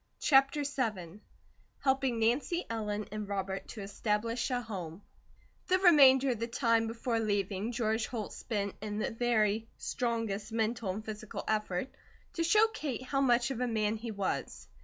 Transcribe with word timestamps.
CHAPTER 0.19 0.63
VII 0.63 1.19
HELPING 1.83 2.17
NANCY 2.19 2.65
ELLEN 2.71 3.07
AND 3.11 3.27
ROBERT 3.29 3.67
TO 3.67 3.81
ESTABLISH 3.81 4.49
A 4.49 4.59
HOME 4.59 5.03
THE 5.67 5.77
remainder 5.77 6.31
of 6.31 6.39
the 6.39 6.47
time 6.47 6.87
before 6.87 7.19
leaving, 7.19 7.71
George 7.71 8.07
Holt 8.07 8.33
spent 8.33 8.73
in 8.81 8.97
the 8.97 9.11
very 9.11 9.67
strongest 9.77 10.51
mental 10.51 10.89
and 10.89 11.05
physical 11.05 11.43
effort 11.47 11.89
to 12.33 12.43
show 12.43 12.65
Kate 12.73 13.03
how 13.03 13.21
much 13.21 13.51
of 13.51 13.61
a 13.61 13.67
man 13.67 13.95
he 13.95 14.09
was. 14.09 14.67